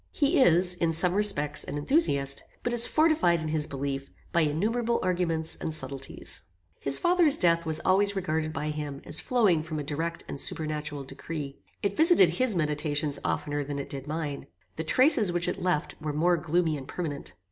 He 0.13 0.41
is, 0.41 0.73
in 0.73 0.93
some 0.93 1.13
respects, 1.13 1.63
an 1.63 1.77
enthusiast, 1.77 2.43
but 2.63 2.73
is 2.73 2.87
fortified 2.87 3.39
in 3.39 3.49
his 3.49 3.67
belief 3.67 4.09
by 4.31 4.41
innumerable 4.41 4.99
arguments 5.03 5.55
and 5.57 5.71
subtilties. 5.75 6.41
His 6.79 6.97
father's 6.97 7.37
death 7.37 7.67
was 7.67 7.79
always 7.85 8.15
regarded 8.15 8.51
by 8.51 8.71
him 8.71 9.03
as 9.05 9.19
flowing 9.19 9.61
from 9.61 9.77
a 9.77 9.83
direct 9.83 10.23
and 10.27 10.39
supernatural 10.39 11.03
decree. 11.03 11.59
It 11.83 11.95
visited 11.95 12.31
his 12.31 12.55
meditations 12.55 13.19
oftener 13.23 13.63
than 13.63 13.77
it 13.77 13.89
did 13.91 14.07
mine. 14.07 14.47
The 14.75 14.83
traces 14.83 15.31
which 15.31 15.47
it 15.47 15.61
left 15.61 15.93
were 16.01 16.13
more 16.13 16.35
gloomy 16.35 16.77
and 16.77 16.87
permanent. 16.87 17.35